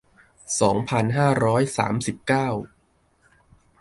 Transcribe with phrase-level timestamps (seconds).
[0.61, 2.47] สองพันห้าร้อยสามสิบเก้า